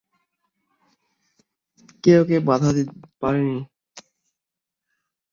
[2.03, 2.81] কে ওকে বাঁধতে
[3.21, 3.65] পারেনি দিদি?